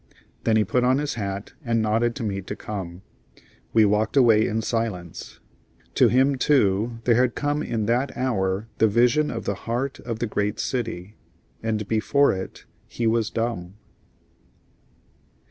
then 0.45 0.57
he 0.57 0.63
put 0.63 0.83
on 0.83 0.97
his 0.97 1.13
hat 1.13 1.53
and 1.63 1.79
nodded 1.79 2.15
to 2.15 2.23
me 2.23 2.41
to 2.41 2.55
come. 2.55 3.03
We 3.71 3.85
walked 3.85 4.17
away 4.17 4.47
in 4.47 4.63
silence. 4.63 5.39
To 5.93 6.07
him, 6.07 6.37
too, 6.37 6.97
there 7.03 7.21
had 7.21 7.35
come 7.35 7.61
in 7.61 7.85
that 7.85 8.17
hour 8.17 8.67
the 8.79 8.87
vision 8.87 9.29
of 9.29 9.45
the 9.45 9.53
heart 9.69 9.99
of 9.99 10.17
the 10.17 10.25
great 10.25 10.59
city; 10.59 11.17
and 11.61 11.87
before 11.87 12.33
it 12.33 12.65
he 12.87 13.05
was 13.05 13.29
dumb. 13.29 13.75